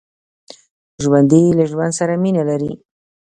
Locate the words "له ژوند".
1.57-1.93